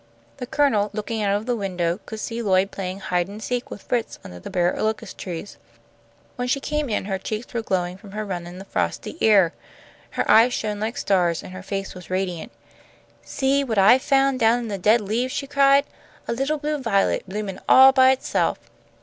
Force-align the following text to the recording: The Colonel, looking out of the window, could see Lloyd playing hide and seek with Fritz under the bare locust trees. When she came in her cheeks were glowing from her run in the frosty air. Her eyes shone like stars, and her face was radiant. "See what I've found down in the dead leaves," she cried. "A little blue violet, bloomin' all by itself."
The 0.37 0.47
Colonel, 0.47 0.89
looking 0.93 1.21
out 1.21 1.35
of 1.35 1.45
the 1.45 1.55
window, 1.55 1.99
could 2.07 2.19
see 2.19 2.41
Lloyd 2.41 2.71
playing 2.71 3.01
hide 3.01 3.27
and 3.27 3.39
seek 3.39 3.69
with 3.69 3.83
Fritz 3.83 4.17
under 4.23 4.39
the 4.39 4.49
bare 4.49 4.75
locust 4.81 5.15
trees. 5.19 5.59
When 6.37 6.47
she 6.47 6.59
came 6.59 6.89
in 6.89 7.05
her 7.05 7.19
cheeks 7.19 7.53
were 7.53 7.61
glowing 7.61 7.97
from 7.97 8.13
her 8.13 8.25
run 8.25 8.47
in 8.47 8.57
the 8.57 8.65
frosty 8.65 9.15
air. 9.21 9.53
Her 10.09 10.25
eyes 10.27 10.53
shone 10.53 10.79
like 10.79 10.97
stars, 10.97 11.43
and 11.43 11.53
her 11.53 11.61
face 11.61 11.93
was 11.93 12.09
radiant. 12.09 12.51
"See 13.21 13.63
what 13.63 13.77
I've 13.77 14.01
found 14.01 14.39
down 14.39 14.57
in 14.57 14.67
the 14.69 14.79
dead 14.79 15.01
leaves," 15.01 15.33
she 15.33 15.45
cried. 15.45 15.85
"A 16.27 16.33
little 16.33 16.57
blue 16.57 16.79
violet, 16.79 17.29
bloomin' 17.29 17.59
all 17.69 17.91
by 17.91 18.09
itself." 18.09 18.57